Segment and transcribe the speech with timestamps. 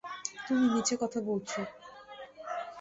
[0.45, 1.51] তুমি মিছে কথা বলেছ।